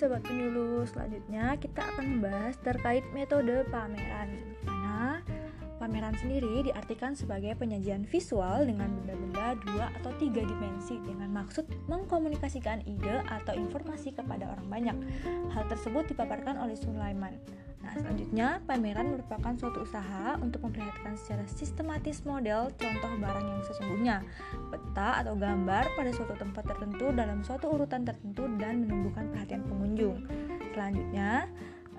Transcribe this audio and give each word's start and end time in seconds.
sobat 0.00 0.24
penyuluh, 0.24 0.88
selanjutnya 0.88 1.60
kita 1.60 1.84
akan 1.92 2.16
membahas 2.16 2.56
terkait 2.64 3.04
metode 3.12 3.68
pameran. 3.68 4.32
Mana 4.64 5.20
pameran 5.80 6.12
sendiri 6.20 6.68
diartikan 6.68 7.16
sebagai 7.16 7.56
penyajian 7.56 8.04
visual 8.04 8.68
dengan 8.68 8.92
benda-benda 9.00 9.56
dua 9.64 9.86
atau 9.96 10.12
tiga 10.20 10.44
dimensi 10.44 11.00
dengan 11.00 11.32
maksud 11.32 11.64
mengkomunikasikan 11.88 12.84
ide 12.84 13.24
atau 13.24 13.56
informasi 13.56 14.12
kepada 14.12 14.52
orang 14.52 14.68
banyak. 14.68 14.96
Hal 15.56 15.64
tersebut 15.72 16.12
dipaparkan 16.12 16.60
oleh 16.60 16.76
Sulaiman. 16.76 17.32
Nah, 17.80 17.96
selanjutnya, 17.96 18.60
pameran 18.68 19.16
merupakan 19.16 19.56
suatu 19.56 19.88
usaha 19.88 20.36
untuk 20.44 20.60
memperlihatkan 20.68 21.16
secara 21.16 21.48
sistematis 21.48 22.20
model 22.28 22.68
contoh 22.76 23.12
barang 23.16 23.46
yang 23.48 23.62
sesungguhnya, 23.64 24.16
peta 24.68 25.24
atau 25.24 25.32
gambar 25.32 25.88
pada 25.96 26.10
suatu 26.12 26.36
tempat 26.36 26.68
tertentu 26.68 27.08
dalam 27.08 27.40
suatu 27.40 27.72
urutan 27.72 28.04
tertentu 28.04 28.44
dan 28.60 28.84
menumbuhkan 28.84 29.32
perhatian 29.32 29.64
pengunjung. 29.64 30.28
Selanjutnya, 30.76 31.48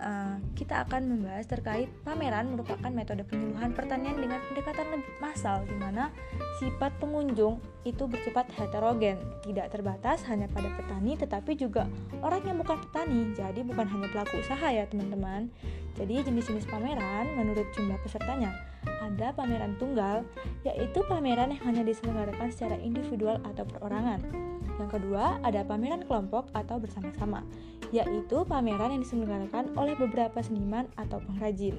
uh, 0.02 0.36
kita 0.58 0.84
akan 0.84 1.08
membahas 1.08 1.46
terkait 1.48 1.88
pameran 2.02 2.52
merupakan 2.52 2.90
metode 2.90 3.24
penyuluhan 3.24 3.72
pertanian 3.72 4.18
dengan 4.18 4.42
pendekatan 4.50 4.90
lebih 4.90 5.14
massal 5.22 5.64
di 5.64 5.76
mana 5.78 6.10
sifat 6.58 6.92
pengunjung 6.98 7.62
itu 7.82 8.06
bersifat 8.06 8.46
heterogen, 8.54 9.18
tidak 9.42 9.74
terbatas 9.74 10.22
hanya 10.30 10.46
pada 10.50 10.70
petani 10.78 11.18
tetapi 11.18 11.58
juga 11.58 11.90
orang 12.22 12.42
yang 12.46 12.58
bukan 12.62 12.78
petani. 12.78 13.34
Jadi 13.34 13.66
bukan 13.66 13.90
hanya 13.90 14.08
pelaku 14.14 14.38
usaha 14.42 14.68
ya, 14.70 14.86
teman-teman. 14.86 15.50
Jadi 15.98 16.22
jenis-jenis 16.22 16.70
pameran 16.70 17.34
menurut 17.34 17.66
jumlah 17.74 17.98
pesertanya. 18.06 18.54
Ada 18.86 19.34
pameran 19.34 19.78
tunggal, 19.82 20.26
yaitu 20.62 21.02
pameran 21.10 21.54
yang 21.54 21.64
hanya 21.66 21.84
diselenggarakan 21.86 22.50
secara 22.54 22.78
individual 22.78 23.42
atau 23.42 23.66
perorangan. 23.66 24.51
Yang 24.82 24.98
kedua, 24.98 25.38
ada 25.46 25.62
pameran 25.62 26.02
kelompok 26.10 26.50
atau 26.58 26.82
bersama-sama, 26.82 27.46
yaitu 27.94 28.42
pameran 28.50 28.98
yang 28.98 29.02
diselenggarakan 29.06 29.70
oleh 29.78 29.94
beberapa 29.94 30.42
seniman 30.42 30.90
atau 30.98 31.22
pengrajin. 31.22 31.78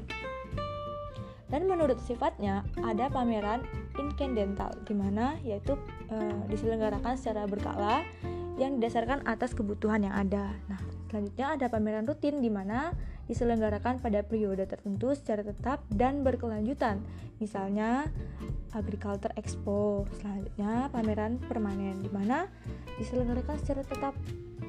Dan 1.51 1.67
menurut 1.67 1.99
sifatnya, 2.07 2.63
ada 2.81 3.11
pameran 3.11 3.67
inkendental, 3.99 4.71
di 4.87 4.95
mana 4.95 5.37
yaitu 5.43 5.75
e, 6.09 6.17
diselenggarakan 6.49 7.19
secara 7.19 7.45
berkala 7.45 8.07
yang 8.57 8.79
didasarkan 8.79 9.27
atas 9.27 9.53
kebutuhan 9.53 10.07
yang 10.07 10.15
ada. 10.15 10.55
Nah, 10.71 10.81
selanjutnya 11.11 11.59
ada 11.59 11.67
pameran 11.69 12.07
rutin 12.07 12.39
di 12.39 12.49
mana 12.49 12.95
diselenggarakan 13.31 14.03
pada 14.03 14.27
periode 14.27 14.67
tertentu 14.67 15.15
secara 15.15 15.47
tetap 15.47 15.83
dan 15.93 16.27
berkelanjutan. 16.27 17.03
Misalnya 17.39 18.11
Agriculture 18.73 19.35
Expo, 19.37 20.09
selanjutnya 20.19 20.89
pameran 20.91 21.39
permanen 21.45 22.01
di 22.01 22.11
mana 22.11 22.49
diselenggarakan 22.97 23.57
secara 23.61 23.83
tetap 23.85 24.15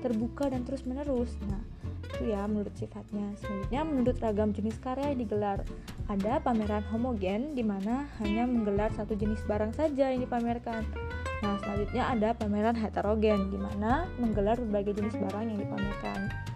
terbuka 0.04 0.52
dan 0.52 0.68
terus 0.68 0.84
menerus 0.84 1.32
nah 1.48 1.64
itu 2.14 2.30
ya 2.30 2.46
menurut 2.46 2.76
sifatnya. 2.78 3.34
Selanjutnya 3.42 3.82
menurut 3.82 4.16
ragam 4.22 4.54
jenis 4.54 4.78
karya 4.78 5.16
yang 5.16 5.26
digelar 5.26 5.60
ada 6.06 6.38
pameran 6.44 6.86
homogen 6.94 7.58
di 7.58 7.66
mana 7.66 8.06
hanya 8.22 8.46
menggelar 8.46 8.94
satu 8.94 9.18
jenis 9.18 9.42
barang 9.50 9.74
saja 9.74 10.14
yang 10.14 10.22
dipamerkan. 10.22 10.86
Nah 11.42 11.58
selanjutnya 11.66 12.04
ada 12.06 12.30
pameran 12.38 12.78
heterogen 12.78 13.50
di 13.50 13.58
mana 13.58 14.06
menggelar 14.22 14.62
berbagai 14.62 15.02
jenis 15.02 15.18
barang 15.18 15.46
yang 15.50 15.58
dipamerkan 15.58 16.53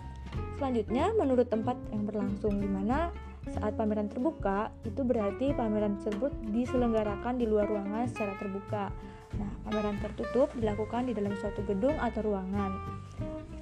selanjutnya 0.58 1.14
menurut 1.16 1.48
tempat 1.48 1.78
yang 1.94 2.04
berlangsung 2.04 2.58
di 2.58 2.68
mana 2.68 3.14
saat 3.48 3.80
pameran 3.80 4.12
terbuka, 4.12 4.76
itu 4.84 5.02
berarti 5.08 5.56
pameran 5.56 5.96
tersebut 6.02 6.36
diselenggarakan 6.52 7.40
di 7.40 7.48
luar 7.48 7.70
ruangan 7.70 8.04
secara 8.12 8.36
terbuka. 8.36 8.92
Nah, 9.40 9.52
pameran 9.64 9.96
tertutup 10.04 10.52
dilakukan 10.56 11.08
di 11.08 11.14
dalam 11.16 11.32
suatu 11.40 11.64
gedung 11.64 11.96
atau 11.96 12.28
ruangan. 12.28 12.72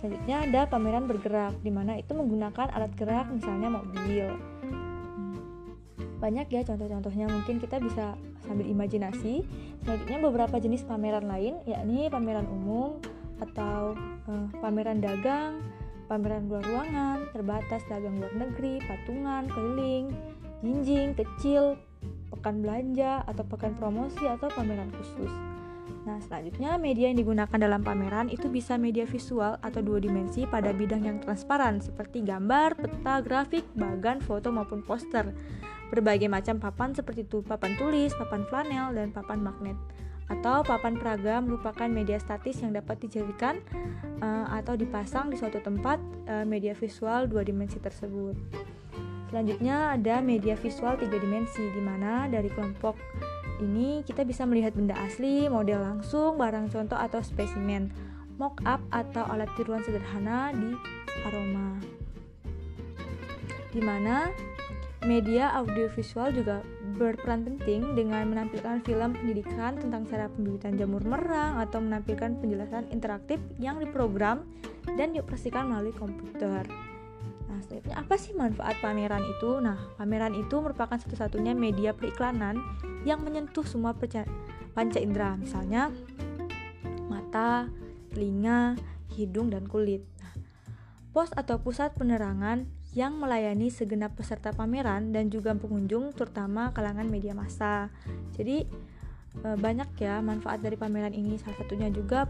Selanjutnya 0.02 0.38
ada 0.46 0.62
pameran 0.70 1.06
bergerak, 1.06 1.54
di 1.62 1.70
mana 1.74 1.98
itu 1.98 2.14
menggunakan 2.18 2.70
alat 2.74 2.94
gerak, 2.98 3.30
misalnya 3.30 3.70
mobil. 3.74 4.28
Hmm. 4.66 5.38
Banyak 6.22 6.48
ya 6.50 6.62
contoh-contohnya, 6.66 7.26
mungkin 7.30 7.62
kita 7.62 7.78
bisa 7.82 8.18
sambil 8.46 8.66
imajinasi. 8.66 9.46
Selanjutnya 9.86 10.18
beberapa 10.22 10.56
jenis 10.62 10.86
pameran 10.86 11.30
lain, 11.30 11.62
yakni 11.66 12.10
pameran 12.10 12.46
umum 12.50 13.02
atau 13.42 13.98
uh, 14.30 14.48
pameran 14.62 15.02
dagang, 15.02 15.60
pameran 16.06 16.48
luar 16.50 16.64
ruangan, 16.66 17.30
terbatas 17.34 17.82
dagang 17.90 18.18
luar 18.22 18.34
negeri, 18.34 18.82
patungan, 18.86 19.50
keliling, 19.50 20.14
jinjing, 20.62 21.18
kecil, 21.18 21.78
pekan 22.34 22.62
belanja 22.62 23.26
atau 23.26 23.44
pekan 23.46 23.74
promosi 23.78 24.26
atau 24.26 24.50
pameran 24.54 24.90
khusus. 24.98 25.32
Nah, 26.06 26.22
selanjutnya 26.22 26.78
media 26.78 27.10
yang 27.10 27.18
digunakan 27.18 27.58
dalam 27.58 27.82
pameran 27.82 28.30
itu 28.30 28.46
bisa 28.46 28.78
media 28.78 29.10
visual 29.10 29.58
atau 29.58 29.82
dua 29.82 29.98
dimensi 29.98 30.46
pada 30.46 30.70
bidang 30.70 31.02
yang 31.02 31.18
transparan 31.18 31.82
seperti 31.82 32.22
gambar, 32.22 32.78
peta, 32.78 33.26
grafik, 33.26 33.66
bagan, 33.74 34.22
foto 34.22 34.54
maupun 34.54 34.86
poster. 34.86 35.34
Berbagai 35.90 36.30
macam 36.30 36.62
papan 36.62 36.94
seperti 36.94 37.26
itu, 37.26 37.42
papan 37.42 37.74
tulis, 37.78 38.14
papan 38.14 38.46
flanel, 38.46 38.94
dan 38.94 39.10
papan 39.10 39.42
magnet. 39.42 39.78
Atau 40.26 40.66
papan 40.66 40.98
peraga 40.98 41.38
merupakan 41.38 41.86
media 41.86 42.18
statis 42.18 42.58
yang 42.66 42.74
dapat 42.74 42.98
dijadikan 42.98 43.62
uh, 44.26 44.50
atau 44.58 44.74
dipasang 44.74 45.30
di 45.30 45.38
suatu 45.38 45.62
tempat 45.62 46.02
uh, 46.26 46.42
media 46.42 46.74
visual 46.74 47.30
dua 47.30 47.46
dimensi 47.46 47.78
tersebut. 47.78 48.34
Selanjutnya 49.30 49.94
ada 49.94 50.22
media 50.26 50.58
visual 50.58 50.98
tiga 50.98 51.18
dimensi 51.22 51.62
di 51.62 51.82
mana 51.82 52.26
dari 52.26 52.50
kelompok 52.50 52.98
ini 53.62 54.04
kita 54.04 54.28
bisa 54.28 54.44
melihat 54.44 54.76
benda 54.76 54.98
asli, 55.00 55.48
model 55.48 55.80
langsung, 55.80 56.36
barang 56.36 56.74
contoh 56.74 57.00
atau 57.00 57.24
spesimen, 57.24 57.88
mock 58.36 58.60
up 58.68 58.84
atau 58.92 59.24
alat 59.32 59.48
tiruan 59.56 59.80
sederhana 59.86 60.52
di 60.52 60.76
aroma. 61.24 61.80
Di 63.72 63.80
mana 63.84 64.32
media 65.06 65.54
audiovisual 65.54 66.34
juga 66.34 66.66
berperan 66.98 67.46
penting 67.46 67.94
dengan 67.94 68.26
menampilkan 68.26 68.82
film 68.82 69.14
pendidikan 69.14 69.78
tentang 69.78 70.04
cara 70.10 70.26
pembibitan 70.34 70.74
jamur 70.76 71.06
merang 71.06 71.62
atau 71.62 71.80
menampilkan 71.80 72.42
penjelasan 72.42 72.90
interaktif 72.90 73.38
yang 73.62 73.78
diprogram 73.78 74.44
dan 74.98 75.14
dioperasikan 75.14 75.70
melalui 75.70 75.94
komputer. 75.94 76.66
Nah, 77.46 77.60
selanjutnya 77.62 77.96
apa 78.02 78.16
sih 78.18 78.34
manfaat 78.34 78.76
pameran 78.82 79.24
itu? 79.24 79.62
Nah, 79.62 79.78
pameran 79.96 80.34
itu 80.34 80.56
merupakan 80.58 80.98
satu-satunya 80.98 81.54
media 81.54 81.94
periklanan 81.94 82.58
yang 83.06 83.22
menyentuh 83.22 83.64
semua 83.64 83.94
panca 84.74 85.00
indera, 85.00 85.38
misalnya 85.38 85.94
mata, 87.06 87.70
telinga, 88.12 88.76
hidung, 89.14 89.54
dan 89.54 89.70
kulit. 89.70 90.04
Nah, 90.20 90.34
pos 91.14 91.30
atau 91.32 91.62
pusat 91.62 91.94
penerangan 91.96 92.68
yang 92.96 93.20
melayani 93.20 93.68
segenap 93.68 94.16
peserta 94.16 94.56
pameran 94.56 95.12
dan 95.12 95.28
juga 95.28 95.52
pengunjung, 95.52 96.16
terutama 96.16 96.72
kalangan 96.72 97.06
media 97.06 97.36
massa. 97.36 97.92
Jadi, 98.40 98.64
eh, 99.44 99.58
banyak 99.60 100.00
ya 100.00 100.24
manfaat 100.24 100.64
dari 100.64 100.80
pameran 100.80 101.12
ini. 101.12 101.36
Salah 101.36 101.60
satunya 101.60 101.92
juga 101.92 102.24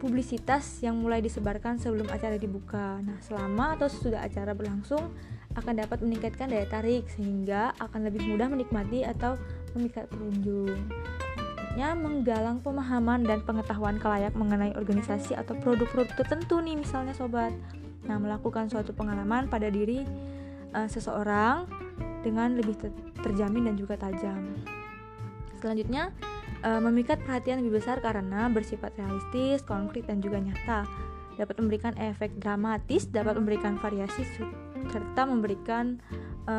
publisitas 0.00 0.80
yang 0.80 0.96
mulai 0.96 1.20
disebarkan 1.20 1.76
sebelum 1.76 2.08
acara 2.08 2.40
dibuka. 2.40 3.04
Nah, 3.04 3.20
selama 3.20 3.76
atau 3.76 3.92
sesudah 3.92 4.24
acara 4.24 4.56
berlangsung 4.56 5.12
akan 5.60 5.74
dapat 5.76 6.00
meningkatkan 6.00 6.48
daya 6.48 6.64
tarik 6.64 7.04
sehingga 7.12 7.76
akan 7.76 8.08
lebih 8.08 8.24
mudah 8.32 8.48
menikmati 8.48 9.04
atau 9.04 9.36
memikat 9.76 10.08
pengunjung. 10.08 10.78
Selanjutnya, 11.70 11.94
menggalang 11.94 12.58
pemahaman 12.66 13.22
dan 13.22 13.46
pengetahuan 13.46 13.96
kelayak 14.02 14.34
mengenai 14.34 14.74
organisasi 14.74 15.38
atau 15.38 15.54
produk-produk 15.54 16.12
tertentu 16.18 16.58
nih 16.58 16.74
misalnya 16.74 17.14
sobat. 17.14 17.54
Nah, 18.08 18.16
melakukan 18.16 18.70
suatu 18.70 18.96
pengalaman 18.96 19.50
pada 19.50 19.68
diri 19.68 20.04
uh, 20.72 20.88
seseorang 20.88 21.68
dengan 22.20 22.56
lebih 22.56 22.76
ter 22.76 22.92
terjamin 23.20 23.68
dan 23.72 23.74
juga 23.76 24.00
tajam. 24.00 24.40
Selanjutnya, 25.60 26.08
e, 26.64 26.70
memikat 26.80 27.20
perhatian 27.24 27.60
lebih 27.60 27.80
besar 27.80 28.00
karena 28.00 28.48
bersifat 28.48 28.96
realistis, 28.96 29.60
konkret, 29.64 30.08
dan 30.08 30.24
juga 30.24 30.40
nyata. 30.40 30.88
Dapat 31.36 31.56
memberikan 31.60 31.94
efek 31.96 32.36
dramatis, 32.40 33.08
dapat 33.08 33.36
memberikan 33.36 33.76
variasi, 33.76 34.24
serta 34.88 35.22
memberikan 35.28 36.00
e, 36.48 36.54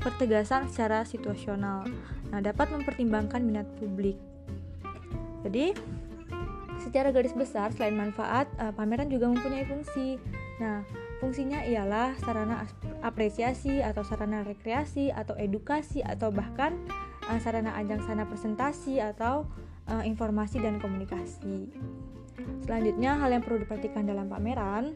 pertegasan 0.00 0.68
secara 0.68 1.04
situasional. 1.04 1.88
Nah, 2.32 2.40
dapat 2.40 2.72
mempertimbangkan 2.72 3.40
minat 3.40 3.68
publik. 3.80 4.16
Jadi, 5.44 5.72
secara 6.84 7.08
garis 7.12 7.32
besar, 7.32 7.72
selain 7.72 7.96
manfaat, 7.96 8.48
e, 8.60 8.68
pameran 8.72 9.08
juga 9.08 9.28
mempunyai 9.32 9.64
fungsi. 9.64 10.20
Nah, 10.60 10.84
fungsinya 11.24 11.64
ialah 11.64 12.20
sarana 12.20 12.68
apresiasi 13.00 13.80
atau 13.80 14.04
sarana 14.04 14.44
rekreasi 14.44 15.08
atau 15.08 15.32
edukasi 15.40 16.04
atau 16.04 16.28
bahkan 16.28 16.76
uh, 17.26 17.40
sarana 17.40 17.72
ajang 17.80 18.04
sana 18.04 18.28
presentasi 18.28 19.00
atau 19.00 19.48
uh, 19.88 20.04
informasi 20.04 20.60
dan 20.60 20.76
komunikasi. 20.76 21.72
Selanjutnya, 22.68 23.16
hal 23.16 23.32
yang 23.32 23.42
perlu 23.42 23.64
diperhatikan 23.64 24.04
dalam 24.04 24.28
pameran. 24.28 24.92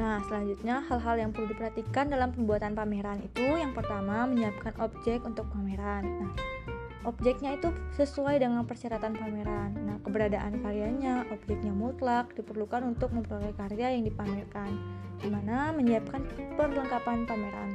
Nah, 0.00 0.16
selanjutnya 0.24 0.80
hal-hal 0.88 1.20
yang 1.20 1.30
perlu 1.36 1.52
diperhatikan 1.52 2.08
dalam 2.08 2.32
pembuatan 2.32 2.72
pameran 2.72 3.20
itu 3.20 3.44
yang 3.44 3.76
pertama 3.76 4.24
menyiapkan 4.24 4.72
objek 4.80 5.20
untuk 5.28 5.44
pameran. 5.52 6.08
Nah, 6.08 6.32
objeknya 7.04 7.56
itu 7.56 7.72
sesuai 7.96 8.40
dengan 8.40 8.64
persyaratan 8.68 9.16
pameran. 9.16 9.72
Nah, 9.86 9.96
keberadaan 10.04 10.60
karyanya, 10.60 11.24
objeknya 11.32 11.72
mutlak 11.72 12.32
diperlukan 12.36 12.84
untuk 12.84 13.12
memperoleh 13.14 13.56
karya 13.56 13.96
yang 13.96 14.04
dipamerkan, 14.04 14.70
di 15.20 15.28
mana 15.32 15.72
menyiapkan 15.72 16.24
perlengkapan 16.56 17.24
pameran. 17.24 17.70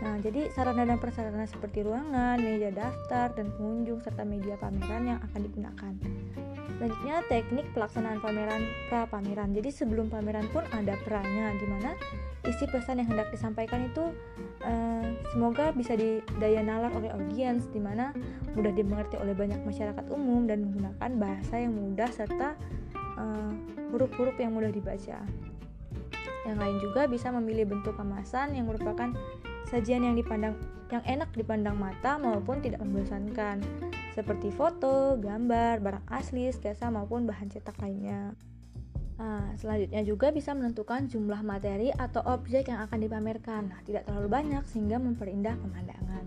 Nah, 0.00 0.16
jadi 0.16 0.48
sarana 0.56 0.88
dan 0.88 0.96
prasarana 0.96 1.44
seperti 1.44 1.84
ruangan, 1.84 2.40
meja 2.40 2.72
daftar, 2.72 3.36
dan 3.36 3.52
pengunjung 3.52 4.00
serta 4.00 4.24
media 4.24 4.56
pameran 4.56 5.04
yang 5.04 5.20
akan 5.20 5.40
digunakan. 5.44 5.92
Selanjutnya 6.80 7.20
teknik 7.28 7.68
pelaksanaan 7.76 8.24
pameran 8.24 8.64
pra 8.88 9.04
pameran. 9.04 9.52
Jadi 9.52 9.68
sebelum 9.68 10.08
pameran 10.08 10.48
pun 10.48 10.64
ada 10.72 10.96
peranya 11.04 11.52
di 11.60 11.68
mana 11.68 11.92
isi 12.48 12.64
pesan 12.64 13.04
yang 13.04 13.12
hendak 13.12 13.28
disampaikan 13.28 13.92
itu 13.92 14.16
uh, 14.64 15.04
semoga 15.28 15.76
bisa 15.76 15.92
didaya 15.92 16.64
nalar 16.64 16.88
oleh 16.96 17.12
audiens 17.12 17.68
di 17.68 17.84
mana 17.84 18.16
mudah 18.56 18.72
dimengerti 18.72 19.20
oleh 19.20 19.36
banyak 19.36 19.60
masyarakat 19.60 20.08
umum 20.08 20.48
dan 20.48 20.64
menggunakan 20.64 21.10
bahasa 21.20 21.60
yang 21.60 21.76
mudah 21.76 22.08
serta 22.08 22.56
eh, 22.96 23.52
huruf-huruf 23.92 24.32
uh, 24.32 24.40
yang 24.40 24.56
mudah 24.56 24.72
dibaca. 24.72 25.20
Yang 26.48 26.56
lain 26.56 26.76
juga 26.80 27.04
bisa 27.12 27.28
memilih 27.28 27.68
bentuk 27.68 27.92
kemasan 28.00 28.56
yang 28.56 28.64
merupakan 28.64 29.12
sajian 29.68 30.00
yang 30.00 30.16
dipandang 30.16 30.56
yang 30.88 31.04
enak 31.04 31.28
dipandang 31.36 31.76
mata 31.76 32.16
maupun 32.16 32.58
tidak 32.64 32.82
membosankan 32.82 33.60
seperti 34.14 34.50
foto, 34.50 35.16
gambar, 35.18 35.78
barang 35.80 36.06
asli, 36.10 36.50
sketsa 36.50 36.90
maupun 36.90 37.24
bahan 37.26 37.48
cetak 37.50 37.78
lainnya. 37.78 38.34
Nah, 39.20 39.52
selanjutnya 39.60 40.00
juga 40.00 40.32
bisa 40.32 40.56
menentukan 40.56 41.04
jumlah 41.04 41.44
materi 41.44 41.92
atau 41.92 42.24
objek 42.24 42.72
yang 42.72 42.80
akan 42.88 42.98
dipamerkan. 43.04 43.68
Nah, 43.68 43.80
tidak 43.84 44.08
terlalu 44.08 44.32
banyak 44.32 44.64
sehingga 44.64 44.96
memperindah 44.96 45.60
pemandangan. 45.60 46.24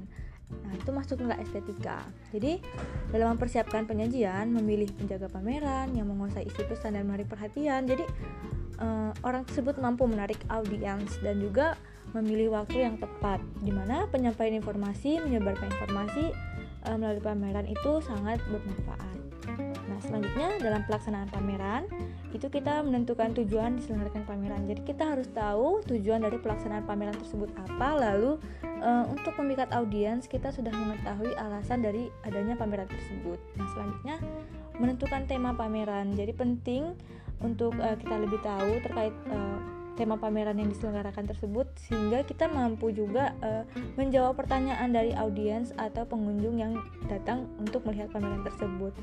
Nah, 0.53 0.73
itu 0.77 0.93
masuk 0.93 1.25
nilai 1.25 1.41
estetika. 1.41 2.05
Jadi, 2.29 2.61
dalam 3.09 3.33
mempersiapkan 3.33 3.89
penyajian, 3.89 4.53
memilih 4.53 4.93
penjaga 4.93 5.25
pameran 5.25 5.89
yang 5.97 6.05
menguasai 6.05 6.45
isi 6.45 6.61
pesan 6.69 6.93
dan 6.93 7.09
menarik 7.09 7.25
perhatian. 7.25 7.89
Jadi, 7.89 8.05
uh, 8.77 9.11
orang 9.25 9.41
tersebut 9.49 9.81
mampu 9.81 10.05
menarik 10.05 10.37
audiens 10.53 11.17
dan 11.25 11.41
juga 11.41 11.73
memilih 12.13 12.53
waktu 12.53 12.85
yang 12.85 13.01
tepat 13.01 13.41
di 13.65 13.73
mana 13.73 14.05
penyampaian 14.13 14.53
informasi 14.53 15.17
menyebarkan 15.17 15.65
informasi 15.65 16.29
uh, 16.87 16.97
melalui 16.97 17.23
pameran 17.23 17.67
itu 17.67 17.91
sangat 18.03 18.39
bermanfaat. 18.47 19.17
Nah, 19.83 19.99
selanjutnya 19.99 20.49
dalam 20.63 20.81
pelaksanaan 20.87 21.27
pameran 21.27 21.83
itu 22.31 22.47
kita 22.47 22.81
menentukan 22.81 23.35
tujuan 23.35 23.77
diselenggarakan 23.77 24.23
pameran. 24.23 24.63
Jadi 24.65 24.81
kita 24.87 25.03
harus 25.13 25.27
tahu 25.35 25.83
tujuan 25.85 26.23
dari 26.23 26.39
pelaksanaan 26.39 26.87
pameran 26.87 27.13
tersebut 27.19 27.51
apa, 27.59 27.99
lalu 27.99 28.39
e, 28.63 28.89
untuk 29.11 29.35
memikat 29.43 29.69
audiens 29.75 30.25
kita 30.25 30.49
sudah 30.49 30.71
mengetahui 30.71 31.35
alasan 31.35 31.83
dari 31.83 32.07
adanya 32.23 32.55
pameran 32.55 32.87
tersebut. 32.87 33.37
Nah, 33.59 33.67
selanjutnya 33.75 34.17
menentukan 34.79 35.27
tema 35.27 35.51
pameran. 35.53 36.15
Jadi 36.15 36.31
penting 36.33 36.95
untuk 37.43 37.75
uh, 37.77 37.95
kita 37.99 38.15
lebih 38.17 38.39
tahu 38.39 38.79
terkait 38.81 39.13
uh, 39.29 39.59
tema 39.93 40.17
pameran 40.17 40.57
yang 40.57 40.73
diselenggarakan 40.73 41.29
tersebut 41.29 41.69
sehingga 41.77 42.25
kita 42.25 42.49
mampu 42.49 42.89
juga 42.89 43.37
uh, 43.45 43.63
menjawab 43.93 44.33
pertanyaan 44.33 44.89
dari 44.89 45.13
audiens 45.13 45.69
atau 45.77 46.05
pengunjung 46.09 46.57
yang 46.57 46.73
datang 47.05 47.45
untuk 47.61 47.85
melihat 47.85 48.09
pameran 48.09 48.41
tersebut. 48.41 48.93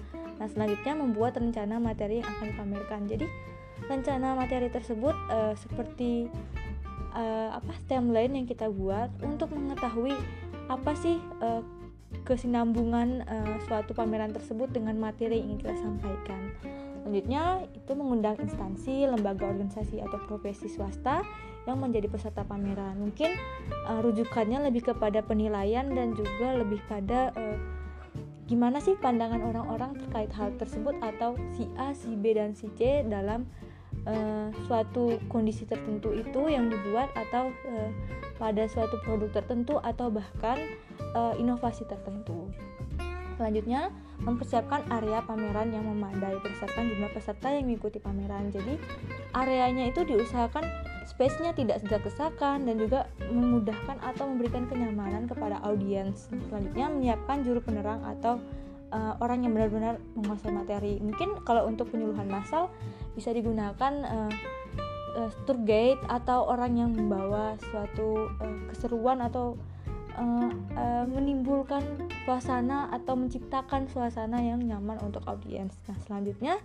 Nah, 0.42 0.46
selanjutnya 0.50 0.94
membuat 0.98 1.38
rencana 1.38 1.78
materi 1.78 2.22
yang 2.22 2.28
akan 2.38 2.46
dipamerkan. 2.50 3.00
Jadi, 3.06 3.26
rencana 3.86 4.34
materi 4.34 4.68
tersebut 4.68 5.14
uh, 5.30 5.54
seperti 5.54 6.26
uh, 7.14 7.54
apa 7.54 7.72
timeline 7.86 8.42
yang 8.42 8.46
kita 8.46 8.66
buat 8.70 9.10
untuk 9.22 9.54
mengetahui 9.54 10.14
apa 10.70 10.92
sih 10.98 11.18
uh, 11.42 11.62
kesinambungan 12.26 13.22
uh, 13.26 13.56
suatu 13.66 13.94
pameran 13.94 14.34
tersebut 14.34 14.70
dengan 14.70 14.98
materi 14.98 15.38
yang 15.38 15.54
ingin 15.54 15.58
kita 15.62 15.74
sampaikan. 15.78 16.42
Selanjutnya 17.00 17.64
itu 17.72 17.92
mengundang 17.96 18.36
instansi, 18.36 19.08
lembaga 19.08 19.48
organisasi 19.48 20.04
atau 20.04 20.20
profesi 20.28 20.68
swasta 20.68 21.24
yang 21.64 21.80
menjadi 21.80 22.08
peserta 22.12 22.44
pameran. 22.44 23.00
Mungkin 23.00 23.36
uh, 23.88 24.00
rujukannya 24.04 24.68
lebih 24.68 24.92
kepada 24.92 25.24
penilaian 25.24 25.88
dan 25.88 26.12
juga 26.12 26.60
lebih 26.60 26.80
pada 26.88 27.32
uh, 27.36 27.56
gimana 28.50 28.82
sih 28.82 28.98
pandangan 28.98 29.40
orang-orang 29.46 29.94
terkait 29.94 30.30
hal 30.34 30.50
tersebut 30.58 30.98
atau 31.00 31.38
si 31.54 31.70
A, 31.78 31.94
si 31.94 32.18
B 32.18 32.34
dan 32.34 32.52
si 32.52 32.66
C 32.74 33.06
dalam 33.06 33.46
uh, 34.04 34.50
suatu 34.66 35.22
kondisi 35.30 35.64
tertentu 35.64 36.10
itu 36.10 36.50
yang 36.50 36.66
dibuat 36.66 37.08
atau 37.14 37.48
uh, 37.48 37.90
pada 38.40 38.66
suatu 38.66 38.98
produk 39.06 39.30
tertentu 39.30 39.78
atau 39.80 40.10
bahkan 40.10 40.58
uh, 41.14 41.36
inovasi 41.38 41.86
tertentu. 41.86 42.48
Selanjutnya, 43.38 43.88
mempersiapkan 44.20 44.84
area 44.92 45.24
pameran 45.24 45.72
yang 45.72 45.84
memadai 45.88 46.36
berdasarkan 46.40 46.92
jumlah 46.92 47.10
peserta 47.12 47.48
yang 47.48 47.64
mengikuti 47.68 47.96
pameran. 47.96 48.52
Jadi, 48.52 48.76
areanya 49.32 49.88
itu 49.88 50.04
diusahakan 50.04 50.64
space-nya 51.08 51.56
tidak 51.56 51.80
sesak-sesakan 51.82 52.68
dan 52.68 52.76
juga 52.76 53.08
memudahkan 53.32 53.98
atau 54.04 54.28
memberikan 54.28 54.68
kenyamanan 54.68 55.24
kepada 55.26 55.58
audiens. 55.64 56.28
Selanjutnya, 56.48 56.86
menyiapkan 56.92 57.42
juru 57.42 57.60
penerang 57.64 58.04
atau 58.04 58.38
uh, 58.92 59.14
orang 59.18 59.46
yang 59.46 59.52
benar-benar 59.56 59.98
menguasai 60.14 60.52
materi. 60.52 61.00
Mungkin 61.00 61.42
kalau 61.46 61.66
untuk 61.66 61.90
penyuluhan 61.90 62.28
massal 62.28 62.68
bisa 63.14 63.32
digunakan 63.34 63.92
uh, 64.06 64.32
uh, 65.16 65.30
tour 65.46 65.58
guide 65.64 66.00
atau 66.06 66.46
orang 66.46 66.78
yang 66.78 66.90
membawa 66.94 67.56
suatu 67.70 68.30
uh, 68.38 68.58
keseruan 68.70 69.24
atau 69.24 69.56
uh, 70.16 70.50
uh, 70.74 71.04
menimbulkan 71.06 71.82
suasana 72.24 72.90
atau 72.94 73.14
menciptakan 73.18 73.90
suasana 73.90 74.40
yang 74.40 74.62
nyaman 74.62 74.98
untuk 75.02 75.24
audiens. 75.26 75.74
Nah, 75.86 75.98
selanjutnya 76.06 76.58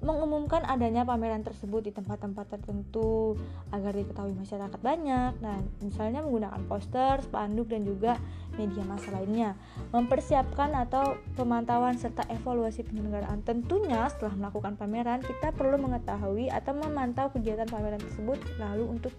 mengumumkan 0.00 0.64
adanya 0.64 1.04
pameran 1.04 1.44
tersebut 1.44 1.84
di 1.84 1.92
tempat-tempat 1.92 2.56
tertentu 2.56 3.36
agar 3.68 3.92
diketahui 3.92 4.32
masyarakat 4.32 4.80
banyak. 4.80 5.36
Nah, 5.44 5.60
misalnya 5.84 6.24
menggunakan 6.24 6.64
poster, 6.64 7.20
spanduk 7.20 7.68
dan 7.68 7.84
juga 7.84 8.16
media 8.56 8.80
massa 8.88 9.12
lainnya. 9.12 9.60
Mempersiapkan 9.92 10.72
atau 10.72 11.20
pemantauan 11.36 12.00
serta 12.00 12.24
evaluasi 12.32 12.80
penyelenggaraan. 12.88 13.44
Tentunya 13.44 14.08
setelah 14.08 14.40
melakukan 14.40 14.80
pameran, 14.80 15.20
kita 15.20 15.52
perlu 15.52 15.76
mengetahui 15.76 16.48
atau 16.48 16.72
memantau 16.72 17.28
kegiatan 17.36 17.68
pameran 17.68 18.00
tersebut 18.00 18.40
lalu 18.56 18.88
untuk 18.88 19.12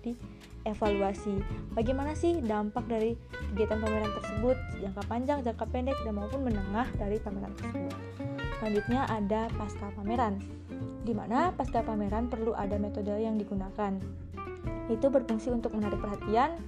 dievaluasi. 0.64 1.42
Bagaimana 1.74 2.14
sih 2.14 2.42
dampak 2.42 2.86
dari 2.86 3.18
kegiatan 3.52 3.82
pameran 3.82 4.12
tersebut 4.22 4.58
jangka 4.82 5.04
panjang, 5.10 5.40
jangka 5.42 5.66
pendek 5.70 5.98
dan 6.06 6.14
maupun 6.18 6.42
menengah 6.46 6.88
dari 6.98 7.18
pameran 7.18 7.54
tersebut. 7.58 7.96
Selanjutnya 8.62 9.10
ada 9.10 9.50
pasca 9.58 9.90
pameran, 9.98 10.38
di 11.02 11.14
mana 11.18 11.50
pasca 11.58 11.82
pameran 11.82 12.30
perlu 12.30 12.54
ada 12.54 12.78
metode 12.78 13.14
yang 13.18 13.42
digunakan. 13.42 13.98
Itu 14.86 15.10
berfungsi 15.10 15.50
untuk 15.50 15.74
menarik 15.74 15.98
perhatian 15.98 16.62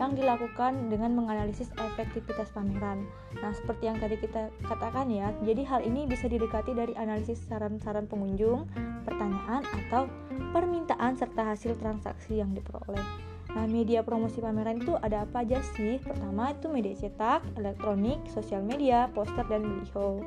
yang 0.00 0.16
dilakukan 0.16 0.88
dengan 0.88 1.12
menganalisis 1.12 1.68
efektivitas 1.76 2.48
pameran. 2.56 3.04
Nah, 3.36 3.52
seperti 3.52 3.84
yang 3.84 4.00
tadi 4.00 4.16
kita 4.16 4.48
katakan 4.64 5.12
ya, 5.12 5.28
jadi 5.44 5.60
hal 5.68 5.84
ini 5.84 6.08
bisa 6.08 6.24
didekati 6.24 6.72
dari 6.72 6.96
analisis 6.96 7.44
saran-saran 7.44 8.08
pengunjung, 8.08 8.64
pertanyaan, 9.04 9.60
atau 9.60 10.08
permintaan 10.56 11.20
serta 11.20 11.52
hasil 11.52 11.76
transaksi 11.76 12.40
yang 12.40 12.56
diperoleh. 12.56 13.29
Nah, 13.50 13.66
media 13.66 14.06
promosi 14.06 14.38
pameran 14.38 14.78
itu 14.78 14.94
ada 15.02 15.26
apa 15.26 15.42
aja 15.42 15.58
sih? 15.74 15.98
Pertama 15.98 16.54
itu 16.54 16.70
media 16.70 16.94
cetak, 16.94 17.42
elektronik, 17.58 18.22
sosial 18.30 18.62
media, 18.62 19.10
poster, 19.10 19.42
dan 19.50 19.66
baliho. 19.66 20.22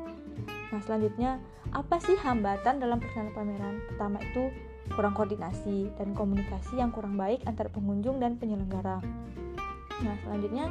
Nah, 0.73 0.81
selanjutnya, 0.83 1.39
apa 1.71 2.01
sih 2.03 2.17
hambatan 2.19 2.83
dalam 2.83 2.99
pelaksanaan 2.99 3.31
pameran? 3.31 3.75
Pertama 3.93 4.17
itu 4.19 4.51
kurang 4.91 5.15
koordinasi 5.15 5.95
dan 5.95 6.11
komunikasi 6.11 6.75
yang 6.75 6.91
kurang 6.91 7.15
baik 7.15 7.39
antara 7.47 7.71
pengunjung 7.71 8.19
dan 8.19 8.35
penyelenggara. 8.35 8.99
Nah, 10.03 10.15
selanjutnya 10.27 10.67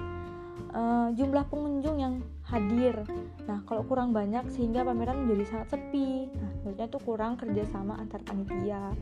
uh, 0.76 1.08
jumlah 1.16 1.48
pengunjung 1.48 1.96
yang 1.96 2.20
hadir. 2.44 3.00
Nah, 3.48 3.64
kalau 3.64 3.86
kurang 3.88 4.12
banyak 4.12 4.44
sehingga 4.52 4.84
pameran 4.84 5.24
menjadi 5.24 5.56
sangat 5.56 5.78
sepi. 5.78 6.28
Nah, 6.28 6.50
selanjutnya 6.60 6.88
itu 6.92 6.98
kurang 7.00 7.32
kerjasama 7.40 7.96
antar 7.96 8.20
panitia. 8.26 8.92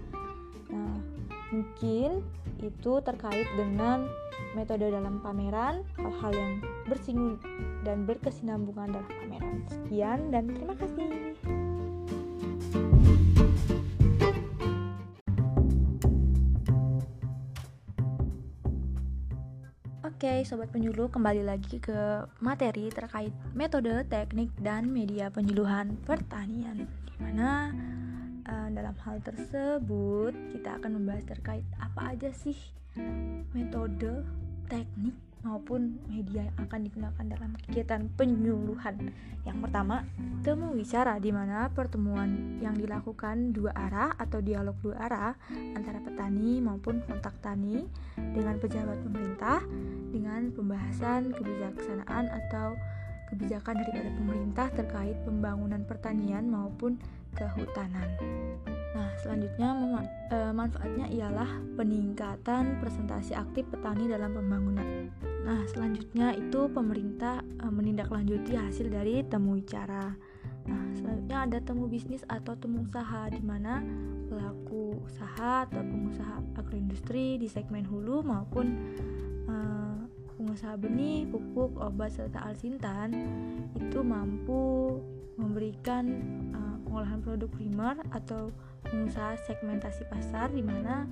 Nah, 0.71 0.95
mungkin 1.50 2.23
itu 2.62 2.92
terkait 3.02 3.47
dengan 3.59 4.07
metode 4.54 4.87
dalam 4.90 5.23
pameran, 5.23 5.83
hal-hal 5.99 6.33
yang 6.35 6.52
bersinggung 6.87 7.38
dan 7.87 8.07
berkesinambungan 8.07 8.95
dalam 8.95 9.11
pameran. 9.11 9.62
Sekian 9.66 10.30
dan 10.30 10.50
terima 10.50 10.75
kasih. 10.78 11.35
Oke, 20.21 20.45
sobat 20.45 20.69
penyuluh, 20.69 21.09
kembali 21.09 21.49
lagi 21.49 21.80
ke 21.80 22.28
materi 22.45 22.92
terkait 22.92 23.33
metode, 23.57 24.04
teknik, 24.04 24.52
dan 24.61 24.92
media 24.92 25.33
penyuluhan 25.33 25.97
pertanian. 26.04 26.85
Di 27.09 27.16
mana 27.16 27.73
uh, 28.47 28.68
dalam 28.73 28.97
hal 29.04 29.20
tersebut 29.25 30.32
kita 30.56 30.80
akan 30.80 31.00
membahas 31.00 31.25
terkait 31.28 31.66
apa 31.80 32.16
aja 32.16 32.30
sih 32.32 32.56
metode, 33.54 34.26
teknik, 34.66 35.14
maupun 35.40 35.97
media 36.04 36.44
yang 36.44 36.56
akan 36.68 36.80
digunakan 36.85 37.25
dalam 37.25 37.50
kegiatan 37.64 38.02
penyuluhan. 38.16 38.97
Yang 39.49 39.59
pertama, 39.64 40.04
temu 40.44 40.76
wicara 40.76 41.16
di 41.16 41.32
mana 41.32 41.73
pertemuan 41.73 42.61
yang 42.61 42.76
dilakukan 42.76 43.56
dua 43.56 43.73
arah 43.73 44.12
atau 44.20 44.44
dialog 44.44 44.76
dua 44.85 44.97
arah 45.00 45.32
antara 45.73 45.97
petani 46.04 46.61
maupun 46.61 47.00
kontak 47.09 47.32
tani 47.40 47.88
dengan 48.16 48.61
pejabat 48.61 49.00
pemerintah 49.00 49.64
dengan 50.12 50.52
pembahasan 50.52 51.32
kebijaksanaan 51.32 52.28
atau 52.28 52.76
kebijakan 53.30 53.80
daripada 53.80 54.10
pemerintah 54.18 54.68
terkait 54.75 55.16
pembangunan 55.25 55.82
pertanian 55.87 56.50
maupun 56.50 56.99
kehutanan. 57.38 58.08
Nah, 58.90 59.10
selanjutnya 59.22 59.70
eh, 60.34 60.52
manfaatnya 60.52 61.06
ialah 61.08 61.50
peningkatan 61.78 62.82
presentasi 62.82 63.38
aktif 63.38 63.70
petani 63.70 64.10
dalam 64.10 64.34
pembangunan. 64.34 65.10
Nah, 65.50 65.64
selanjutnya 65.72 66.37
itu 66.37 66.68
pemerintah 66.68 67.40
e, 67.40 67.64
menindaklanjuti 67.66 68.54
hasil 68.54 68.92
dari 68.92 69.25
temu 69.25 69.56
bicara. 69.56 70.12
Nah, 70.68 70.84
selanjutnya 70.94 71.38
ada 71.49 71.58
temu 71.64 71.88
bisnis 71.88 72.22
atau 72.28 72.54
temu 72.54 72.84
usaha 72.84 73.26
di 73.32 73.40
mana 73.40 73.80
pelaku 74.28 75.00
usaha 75.00 75.64
atau 75.64 75.80
pengusaha 75.80 76.60
agroindustri 76.60 77.40
di 77.40 77.49
segmen 77.49 77.88
hulu 77.88 78.20
maupun 78.20 78.66
e, 79.49 79.54
pengusaha 80.40 80.80
benih, 80.80 81.28
pupuk, 81.28 81.76
obat 81.76 82.16
serta 82.16 82.40
alsintan 82.49 83.12
itu 83.76 84.00
mampu 84.00 84.97
memberikan 85.37 86.04
e, 86.56 86.61
pengolahan 86.88 87.20
produk 87.20 87.50
primer 87.52 87.97
atau 88.16 88.49
pengusaha 88.88 89.37
segmentasi 89.44 90.09
pasar 90.09 90.49
di 90.49 90.64
mana 90.64 91.04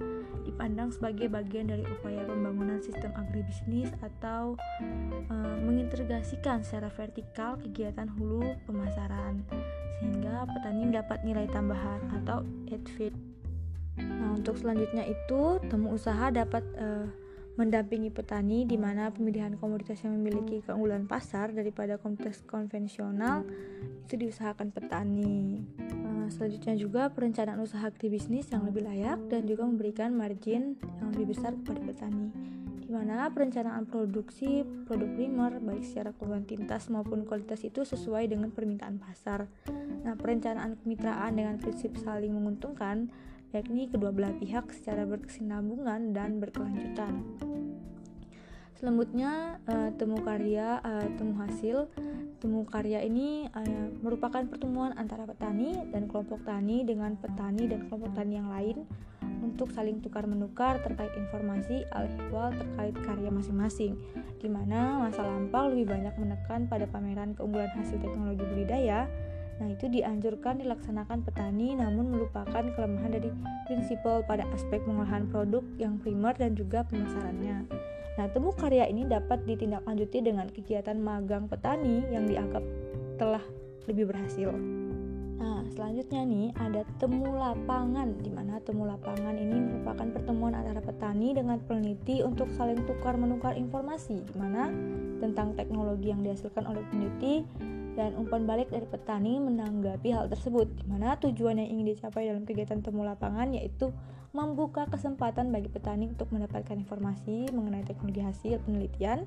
dipandang 0.49 0.89
sebagai 0.89 1.29
bagian 1.29 1.69
dari 1.69 1.85
upaya 1.85 2.25
pembangunan 2.25 2.81
sistem 2.81 3.13
agribisnis 3.21 3.93
atau 4.01 4.57
e, 5.29 5.37
mengintegrasikan 5.61 6.65
secara 6.65 6.89
vertikal 6.89 7.61
kegiatan 7.61 8.09
hulu 8.17 8.57
pemasaran 8.65 9.45
sehingga 10.01 10.49
petani 10.49 10.89
dapat 10.89 11.21
nilai 11.29 11.45
tambahan 11.53 12.01
atau 12.25 12.41
add 12.73 12.89
Nah, 13.99 14.31
untuk 14.39 14.55
selanjutnya 14.55 15.03
itu 15.11 15.59
temu 15.67 15.99
usaha 15.99 16.31
dapat 16.31 16.63
e, 16.79 17.11
mendampingi 17.59 18.15
petani 18.15 18.63
di 18.63 18.79
mana 18.79 19.11
pemilihan 19.11 19.59
komoditas 19.59 19.99
yang 20.07 20.15
memiliki 20.15 20.63
keunggulan 20.63 21.11
pasar 21.11 21.51
daripada 21.51 21.99
komoditas 21.99 22.39
konvensional 22.47 23.43
itu 24.07 24.15
diusahakan 24.15 24.71
petani. 24.71 25.67
Uh, 25.83 26.31
selanjutnya 26.31 26.79
juga 26.79 27.11
perencanaan 27.11 27.59
usaha 27.59 27.83
agribisnis 27.83 28.47
yang 28.55 28.63
lebih 28.63 28.87
layak 28.87 29.19
dan 29.27 29.43
juga 29.45 29.67
memberikan 29.67 30.15
margin 30.15 30.79
yang 31.03 31.11
lebih 31.11 31.35
besar 31.35 31.59
kepada 31.59 31.83
petani. 31.83 32.31
Di 32.89 32.97
mana 32.97 33.29
perencanaan 33.29 33.85
produksi 33.85 34.65
produk 34.89 35.13
primer 35.13 35.61
baik 35.61 35.85
secara 35.85 36.15
kuantitas 36.17 36.89
maupun 36.89 37.29
kualitas 37.29 37.61
itu 37.67 37.85
sesuai 37.85 38.33
dengan 38.33 38.49
permintaan 38.49 38.97
pasar. 38.97 39.45
Nah, 40.07 40.17
perencanaan 40.17 40.79
kemitraan 40.81 41.37
dengan 41.37 41.61
prinsip 41.61 42.01
saling 42.01 42.33
menguntungkan 42.33 43.13
yakni 43.53 43.89
kedua 43.89 44.13
belah 44.13 44.35
pihak 44.37 44.69
secara 44.77 45.09
berkesinambungan 45.09 46.13
dan 46.13 46.37
berkelanjutan. 46.37 47.25
Selanjutnya 48.79 49.59
uh, 49.67 49.91
temu 49.99 50.23
karya, 50.23 50.79
uh, 50.87 51.07
temu 51.19 51.35
hasil. 51.43 51.91
Temu 52.39 52.63
karya 52.63 53.03
ini 53.03 53.51
uh, 53.51 53.91
merupakan 54.07 54.47
pertemuan 54.47 54.95
antara 54.95 55.27
petani 55.27 55.75
dan 55.91 56.07
kelompok 56.07 56.47
tani 56.47 56.87
dengan 56.87 57.19
petani 57.19 57.67
dan 57.67 57.91
kelompok 57.91 58.15
tani 58.15 58.39
yang 58.39 58.47
lain 58.47 58.87
untuk 59.43 59.75
saling 59.75 59.99
tukar 59.99 60.23
menukar 60.31 60.79
terkait 60.87 61.11
informasi 61.19 61.83
al-ihwal 61.91 62.55
terkait 62.55 62.95
karya 63.03 63.35
masing-masing. 63.35 63.99
Di 64.39 64.47
mana 64.47 65.03
masa 65.03 65.27
lampau 65.27 65.75
lebih 65.75 65.91
banyak 65.91 66.15
menekan 66.15 66.71
pada 66.71 66.87
pameran 66.87 67.35
keunggulan 67.35 67.75
hasil 67.75 67.99
teknologi 67.99 68.47
budidaya 68.47 69.11
Nah, 69.59 69.75
itu 69.75 69.91
dianjurkan 69.91 70.63
dilaksanakan 70.63 71.27
petani 71.27 71.75
namun 71.75 72.15
melupakan 72.15 72.63
kelemahan 72.79 73.11
dari 73.11 73.31
prinsipal 73.67 74.23
pada 74.23 74.47
aspek 74.55 74.79
pengolahan 74.87 75.27
produk 75.27 75.67
yang 75.83 75.99
primer 75.99 76.35
dan 76.39 76.55
juga 76.55 76.87
pemasarannya. 76.87 77.67
Nah, 78.19 78.27
temu 78.31 78.51
karya 78.55 78.87
ini 78.91 79.07
dapat 79.07 79.47
ditindaklanjuti 79.47 80.19
dengan 80.23 80.47
kegiatan 80.51 80.99
magang 80.99 81.47
petani 81.47 82.03
yang 82.11 82.27
dianggap 82.27 82.63
telah 83.19 83.43
lebih 83.91 84.11
berhasil. 84.11 84.51
Nah, 85.39 85.63
selanjutnya 85.71 86.27
nih 86.27 86.51
ada 86.59 86.83
temu 86.99 87.31
lapangan 87.31 88.19
di 88.19 88.31
mana 88.31 88.59
temu 88.63 88.91
lapangan 88.91 89.39
ini 89.39 89.55
merupakan 89.71 90.07
pertemuan 90.19 90.55
antara 90.59 90.83
petani 90.83 91.31
dengan 91.31 91.63
peneliti 91.63 92.27
untuk 92.27 92.51
saling 92.59 92.83
tukar 92.91 93.15
menukar 93.15 93.55
informasi 93.55 94.19
di 94.19 94.35
mana 94.35 94.67
tentang 95.23 95.55
teknologi 95.55 96.11
yang 96.11 96.27
dihasilkan 96.27 96.67
oleh 96.67 96.83
peneliti 96.91 97.47
dan 97.99 98.15
umpan 98.15 98.47
balik 98.47 98.71
dari 98.71 98.87
petani 98.87 99.43
menanggapi 99.43 100.15
hal 100.15 100.31
tersebut, 100.31 100.71
di 100.71 100.87
mana 100.87 101.19
tujuan 101.19 101.59
yang 101.59 101.67
ingin 101.67 101.99
dicapai 101.99 102.31
dalam 102.31 102.47
kegiatan 102.47 102.79
temu 102.79 103.03
lapangan 103.03 103.51
yaitu 103.51 103.91
membuka 104.31 104.87
kesempatan 104.87 105.51
bagi 105.51 105.67
petani 105.67 106.07
untuk 106.07 106.31
mendapatkan 106.31 106.79
informasi 106.79 107.51
mengenai 107.51 107.83
teknologi 107.83 108.23
hasil 108.23 108.63
penelitian, 108.63 109.27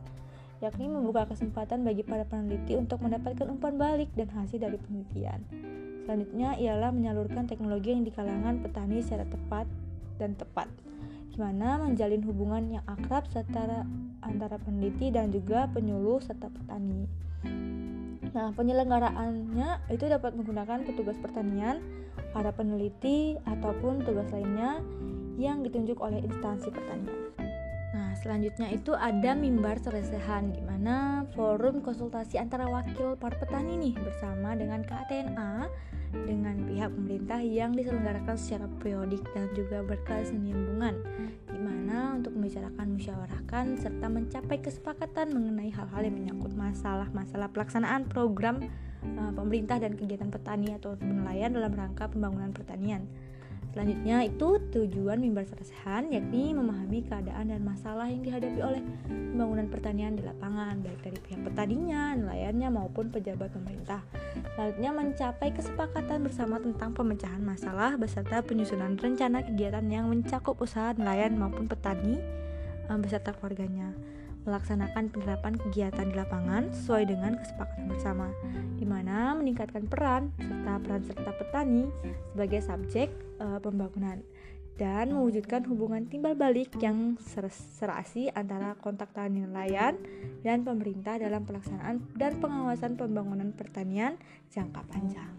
yakni 0.63 0.87
membuka 0.87 1.27
kesempatan 1.27 1.83
bagi 1.83 2.07
para 2.07 2.23
peneliti 2.23 2.79
untuk 2.79 3.03
mendapatkan 3.03 3.43
umpan 3.51 3.75
balik 3.75 4.07
dan 4.15 4.31
hasil 4.31 4.63
dari 4.63 4.79
penelitian. 4.79 5.43
Selanjutnya 6.07 6.55
ialah 6.55 6.95
menyalurkan 6.95 7.51
teknologi 7.51 7.91
yang 7.91 8.07
di 8.07 8.13
kalangan 8.15 8.63
petani 8.63 9.03
secara 9.03 9.27
tepat 9.27 9.67
dan 10.15 10.31
tepat, 10.39 10.71
di 11.27 11.37
mana 11.43 11.75
menjalin 11.83 12.23
hubungan 12.23 12.79
yang 12.79 12.85
akrab 12.87 13.27
setara 13.27 13.83
antara 14.23 14.55
peneliti 14.63 15.11
dan 15.11 15.27
juga 15.27 15.67
penyuluh 15.75 16.23
serta 16.23 16.47
petani. 16.47 17.30
Nah, 18.31 18.55
penyelenggaraannya 18.55 19.91
itu 19.91 20.07
dapat 20.07 20.35
menggunakan 20.39 20.87
petugas 20.87 21.19
pertanian, 21.19 21.83
para 22.31 22.55
peneliti, 22.55 23.35
ataupun 23.43 24.07
tugas 24.07 24.31
lainnya 24.31 24.79
yang 25.35 25.59
ditunjuk 25.63 25.99
oleh 25.99 26.23
instansi 26.23 26.71
pertanian. 26.71 27.31
Nah, 27.91 28.15
selanjutnya 28.23 28.71
itu 28.71 28.95
ada 28.95 29.35
mimbar 29.35 29.75
seresehan 29.83 30.55
di 30.55 30.63
mana 30.63 31.27
forum 31.35 31.83
konsultasi 31.83 32.39
antara 32.39 32.63
wakil 32.71 33.19
para 33.19 33.35
petani 33.35 33.75
nih 33.75 33.95
bersama 33.99 34.55
dengan 34.55 34.79
KTNA 34.87 35.67
dengan 36.11 36.55
pihak 36.67 36.91
pemerintah 36.91 37.39
yang 37.39 37.71
diselenggarakan 37.75 38.35
secara 38.35 38.67
periodik 38.79 39.23
dan 39.35 39.47
juga 39.55 39.83
berkesinambungan 39.83 40.95
membicarakan 42.51 42.99
musyawarahkan 42.99 43.65
serta 43.79 44.11
mencapai 44.11 44.59
kesepakatan 44.59 45.31
mengenai 45.31 45.71
hal-hal 45.71 46.03
yang 46.03 46.19
menyangkut 46.19 46.51
masalah-masalah 46.51 47.47
pelaksanaan 47.47 48.11
program 48.11 48.67
uh, 49.07 49.31
pemerintah 49.31 49.79
dan 49.79 49.95
kegiatan 49.95 50.27
petani 50.27 50.75
atau 50.75 50.99
nelayan 50.99 51.55
dalam 51.55 51.71
rangka 51.71 52.11
pembangunan 52.11 52.51
pertanian. 52.51 53.07
Selanjutnya 53.71 54.27
itu 54.27 54.59
tujuan 54.75 55.23
mimbar 55.23 55.47
seresehan 55.47 56.11
yakni 56.11 56.51
memahami 56.51 57.07
keadaan 57.07 57.55
dan 57.55 57.63
masalah 57.63 58.11
yang 58.11 58.19
dihadapi 58.19 58.59
oleh 58.59 58.83
pembangunan 59.07 59.71
pertanian 59.71 60.19
di 60.19 60.27
lapangan 60.27 60.83
baik 60.83 60.99
dari 60.99 61.19
pihak 61.23 61.41
petaninya, 61.47 62.19
nelayannya 62.19 62.67
maupun 62.67 63.07
pejabat 63.07 63.47
pemerintah. 63.55 64.03
Selanjutnya 64.55 64.91
mencapai 64.91 65.49
kesepakatan 65.55 66.19
bersama 66.27 66.59
tentang 66.59 66.91
pemecahan 66.91 67.39
masalah 67.39 67.95
beserta 67.95 68.43
penyusunan 68.43 68.99
rencana 68.99 69.39
kegiatan 69.47 69.87
yang 69.87 70.11
mencakup 70.11 70.59
usaha 70.59 70.91
nelayan 70.91 71.39
maupun 71.39 71.71
petani 71.71 72.19
eh, 72.91 72.99
beserta 72.99 73.31
keluarganya 73.31 73.95
melaksanakan 74.45 75.13
penerapan 75.13 75.53
kegiatan 75.57 76.09
di 76.09 76.15
lapangan 76.17 76.73
sesuai 76.73 77.03
dengan 77.09 77.37
kesepakatan 77.37 77.85
bersama, 77.85 78.27
di 78.77 78.85
mana 78.89 79.37
meningkatkan 79.37 79.85
peran 79.85 80.33
serta 80.41 80.73
peran 80.81 81.01
serta 81.05 81.31
petani 81.37 81.83
sebagai 82.33 82.61
subjek 82.65 83.09
e, 83.37 83.45
pembangunan 83.61 84.19
dan 84.81 85.13
mewujudkan 85.13 85.61
hubungan 85.69 86.09
timbal 86.09 86.33
balik 86.33 86.73
yang 86.81 87.13
serasi 87.77 88.33
antara 88.33 88.73
kontak 88.81 89.13
tani 89.13 89.45
nelayan 89.45 89.99
dan 90.41 90.65
pemerintah 90.65 91.21
dalam 91.21 91.45
pelaksanaan 91.45 92.01
dan 92.17 92.41
pengawasan 92.41 92.97
pembangunan 92.97 93.53
pertanian 93.53 94.17
jangka 94.49 94.81
panjang. 94.89 95.33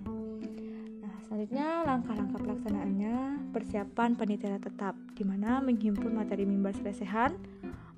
Nah, 1.03 1.15
selanjutnya 1.27 1.83
langkah-langkah 1.83 2.39
pelaksanaannya 2.39 3.17
persiapan 3.51 4.15
panitia 4.15 4.63
tetap 4.63 4.95
di 5.19 5.27
mana 5.27 5.59
menghimpun 5.59 6.15
materi 6.15 6.47
mimbar 6.47 6.79
seresehan 6.79 7.35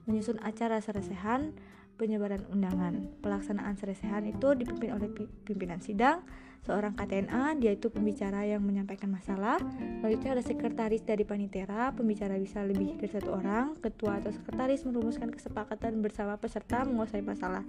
menyusun 0.04 0.40
acara 0.40 0.80
seresehan, 0.80 1.56
penyebaran 1.94 2.42
undangan. 2.50 3.06
Pelaksanaan 3.23 3.78
seresehan 3.78 4.26
itu 4.26 4.52
dipimpin 4.58 4.90
oleh 4.94 5.08
pimpinan 5.46 5.78
sidang, 5.78 6.26
seorang 6.64 6.96
KTNA, 6.96 7.61
dia 7.61 7.76
itu 7.76 7.92
pembicara 7.92 8.42
yang 8.49 8.64
menyampaikan 8.64 9.12
masalah. 9.12 9.61
Lalu 10.00 10.16
itu 10.16 10.26
ada 10.32 10.42
sekretaris 10.42 11.04
dari 11.04 11.23
panitera, 11.23 11.92
pembicara 11.92 12.40
bisa 12.40 12.64
lebih 12.64 12.96
dari 12.96 13.11
satu 13.12 13.37
orang, 13.37 13.76
ketua 13.78 14.18
atau 14.18 14.32
sekretaris 14.32 14.82
merumuskan 14.88 15.28
kesepakatan 15.28 16.00
bersama 16.00 16.40
peserta 16.40 16.82
menguasai 16.88 17.20
masalah. 17.20 17.62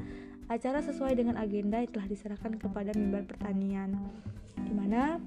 Acara 0.48 0.80
sesuai 0.80 1.14
dengan 1.18 1.36
agenda 1.36 1.84
yang 1.84 1.92
telah 1.92 2.08
diserahkan 2.08 2.56
kepada 2.56 2.96
mimbar 2.96 3.28
pertanian, 3.28 4.00
di 4.56 4.74
mana 4.74 5.20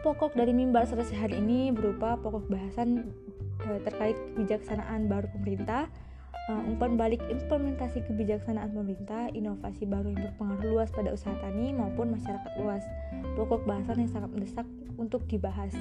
pokok 0.00 0.32
dari 0.32 0.54
mimbar 0.54 0.88
seresehan 0.88 1.34
ini 1.34 1.70
berupa 1.74 2.16
pokok 2.18 2.48
bahasan 2.48 3.12
e, 3.60 3.68
terkait 3.84 4.16
kebijaksanaan 4.34 5.06
baru 5.10 5.28
pemerintah, 5.36 5.90
umpan 6.66 6.98
balik 6.98 7.22
implementasi 7.30 8.02
kebijaksanaan 8.08 8.74
pemerintah, 8.74 9.30
inovasi 9.30 9.86
baru 9.86 10.10
yang 10.10 10.26
berpengaruh 10.30 10.66
luas 10.74 10.88
pada 10.90 11.14
usaha 11.14 11.34
tani 11.38 11.70
maupun 11.70 12.16
masyarakat 12.18 12.52
luas. 12.58 12.82
Pokok 13.38 13.62
bahasan 13.68 14.02
yang 14.02 14.10
sangat 14.10 14.30
mendesak 14.34 14.66
untuk 14.98 15.24
dibahas. 15.30 15.72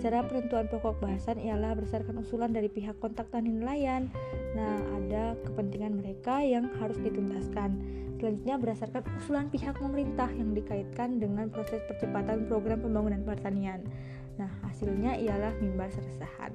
Cara 0.00 0.24
penentuan 0.24 0.70
pokok 0.70 1.02
bahasan 1.02 1.42
ialah 1.42 1.76
berdasarkan 1.76 2.22
usulan 2.22 2.52
dari 2.52 2.70
pihak 2.70 2.96
kontak 3.02 3.28
tani 3.28 3.52
nelayan. 3.52 4.08
Nah, 4.56 4.78
ada 4.96 5.36
kepentingan 5.44 5.98
mereka 5.98 6.40
yang 6.40 6.70
harus 6.80 6.96
dituntaskan. 7.02 7.76
Selanjutnya 8.20 8.56
berdasarkan 8.60 9.02
usulan 9.16 9.48
pihak 9.48 9.80
pemerintah 9.80 10.28
yang 10.36 10.52
dikaitkan 10.52 11.16
dengan 11.16 11.48
proses 11.48 11.80
percepatan 11.88 12.44
program 12.44 12.84
pembangunan 12.84 13.24
pertanian. 13.24 13.80
Nah, 14.38 14.50
hasilnya 14.66 15.18
ialah 15.18 15.56
mimbar 15.58 15.90
seresahan. 15.90 16.52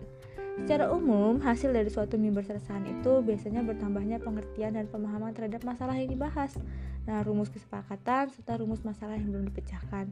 Secara 0.55 0.87
umum, 0.87 1.43
hasil 1.43 1.75
dari 1.75 1.91
suatu 1.91 2.15
mimbar 2.15 2.47
seresahan 2.47 2.87
itu 2.87 3.19
biasanya 3.19 3.59
bertambahnya 3.67 4.23
pengertian 4.23 4.79
dan 4.79 4.87
pemahaman 4.87 5.35
terhadap 5.35 5.67
masalah 5.67 5.99
yang 5.99 6.07
dibahas. 6.07 6.55
Nah, 7.03 7.21
rumus 7.27 7.51
kesepakatan 7.51 8.31
serta 8.31 8.63
rumus 8.63 8.81
masalah 8.87 9.19
yang 9.19 9.29
belum 9.35 9.51
dipecahkan. 9.51 10.07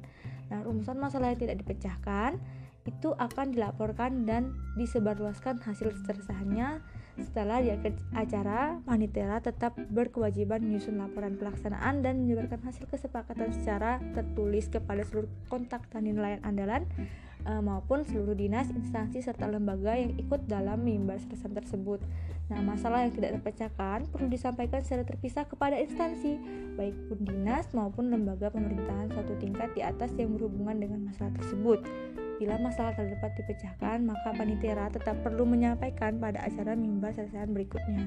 Nah, 0.52 0.60
rumusan 0.68 1.00
masalah 1.00 1.32
yang 1.32 1.40
tidak 1.40 1.64
dipecahkan 1.64 2.38
itu 2.84 3.16
akan 3.16 3.56
dilaporkan 3.56 4.28
dan 4.28 4.52
disebarluaskan 4.76 5.64
hasil 5.64 5.96
seresahannya 6.04 6.84
setelah 7.14 7.62
di 7.62 7.70
acara, 8.18 8.82
panitera 8.90 9.38
tetap 9.38 9.78
berkewajiban 9.94 10.66
menyusun 10.66 10.98
laporan 10.98 11.38
pelaksanaan 11.38 12.02
dan 12.02 12.26
menyebarkan 12.26 12.58
hasil 12.66 12.90
kesepakatan 12.90 13.54
secara 13.54 14.02
tertulis 14.18 14.66
kepada 14.66 15.06
seluruh 15.06 15.30
kontak 15.46 15.86
tani 15.94 16.10
nelayan 16.10 16.42
andalan 16.42 16.90
uh, 17.46 17.62
maupun 17.64 18.04
seluruh 18.08 18.36
dinas, 18.36 18.72
instansi 18.72 19.24
serta 19.24 19.48
lembaga 19.48 19.96
yang 19.96 20.16
ikut 20.20 20.48
dalam 20.48 20.84
mimbar 20.84 21.20
sersan 21.20 21.56
tersebut. 21.56 22.00
Nah, 22.52 22.60
masalah 22.60 23.08
yang 23.08 23.14
tidak 23.16 23.40
terpecahkan 23.40 24.08
perlu 24.12 24.28
disampaikan 24.28 24.84
secara 24.84 25.08
terpisah 25.08 25.48
kepada 25.48 25.80
instansi, 25.80 26.38
baik 26.76 26.96
pun 27.08 27.20
dinas 27.24 27.72
maupun 27.72 28.12
lembaga 28.12 28.52
pemerintahan 28.52 29.12
suatu 29.16 29.34
tingkat 29.40 29.72
di 29.74 29.82
atas 29.82 30.12
yang 30.20 30.36
berhubungan 30.36 30.78
dengan 30.80 31.00
masalah 31.08 31.32
tersebut. 31.40 31.80
Bila 32.42 32.60
masalah 32.60 32.92
terdapat 32.98 33.32
dipecahkan, 33.40 34.04
maka 34.04 34.36
panitera 34.36 34.92
tetap 34.92 35.16
perlu 35.24 35.48
menyampaikan 35.48 36.20
pada 36.20 36.44
acara 36.44 36.76
mimbar 36.76 37.16
sersan 37.16 37.56
berikutnya. 37.56 38.04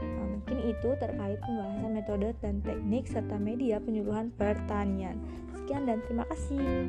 Nah, 0.00 0.26
mungkin 0.38 0.58
itu 0.64 0.90
terkait 0.96 1.36
pembahasan 1.42 1.92
metode 1.92 2.32
dan 2.40 2.64
teknik 2.64 3.04
serta 3.04 3.36
media 3.36 3.82
penyuluhan 3.82 4.32
pertanian. 4.40 5.20
Sekian 5.52 5.84
dan 5.84 6.00
terima 6.06 6.24
kasih. 6.32 6.88